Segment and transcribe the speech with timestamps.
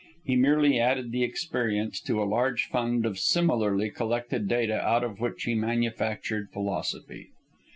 [0.25, 5.19] He merely added the experience to a large fund of similarly collected data out of
[5.19, 7.27] which he manufactured philosophy.